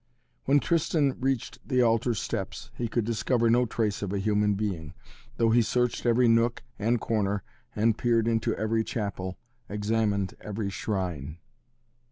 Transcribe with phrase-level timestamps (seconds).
[0.45, 4.95] When Tristan reached the altar steps he could discover no trace of a human being,
[5.37, 7.43] though he searched every nook and corner
[7.75, 9.37] and peered into every chapel,
[9.69, 11.37] examined every shrine.